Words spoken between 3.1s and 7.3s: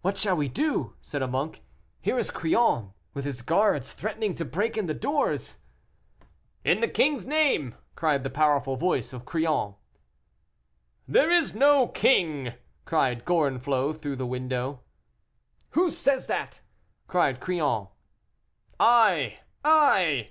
with his guards, threatening to break in the doors!" "In the king's